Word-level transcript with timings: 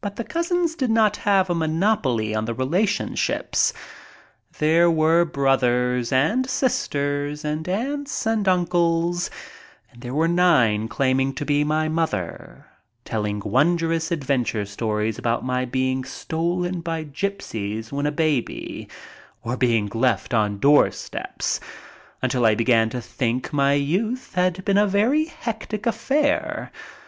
But 0.00 0.14
the 0.14 0.22
cousins 0.22 0.76
did 0.76 0.90
not 0.92 1.16
have 1.26 1.50
a 1.50 1.56
monopoly 1.56 2.36
on 2.36 2.44
the 2.44 2.54
relation 2.54 3.16
ships. 3.16 3.72
There 4.60 4.88
were 4.88 5.24
brothers 5.24 6.12
and 6.12 6.48
sisters 6.48 7.44
and 7.44 7.68
aunts 7.68 8.26
and 8.28 8.46
uncles 8.46 9.28
and 9.90 10.02
there 10.02 10.14
were 10.14 10.28
nine 10.28 10.86
claiming 10.86 11.32
to 11.34 11.44
be 11.44 11.64
my 11.64 11.88
mother, 11.88 12.64
telling 13.04 13.42
won 13.44 13.76
drous 13.76 14.12
adventure 14.12 14.64
stories 14.64 15.18
about 15.18 15.44
my 15.44 15.64
being 15.64 16.04
stolen 16.04 16.80
by 16.80 17.02
gypsies 17.04 17.90
when 17.90 18.06
a 18.06 18.12
baby 18.12 18.86
or 19.42 19.56
being 19.56 19.88
left 19.92 20.32
on 20.32 20.60
doorsteps, 20.60 21.58
until 22.22 22.46
I 22.46 22.54
began 22.54 22.88
to 22.90 23.00
think 23.00 23.52
my 23.52 23.72
youth 23.72 24.34
had 24.36 24.64
been 24.64 24.78
a 24.78 24.86
very 24.86 25.24
hectic 25.24 25.86
affair. 25.86 26.70